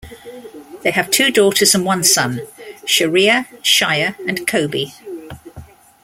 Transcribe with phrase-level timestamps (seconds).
[0.81, 2.41] They have two daughters and one son:
[2.87, 4.87] Sharia, Shaya, and Kobe.